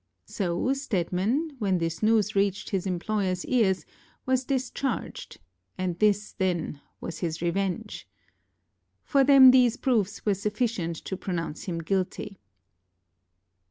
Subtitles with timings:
[0.25, 3.85] So Stedman, when this news reached his employerŌĆÖs ears,
[4.25, 5.39] was discharged,
[5.77, 8.07] and this, then, was his revenge!
[9.03, 12.39] For them, these proofs were sufficient to pronounce him guilty.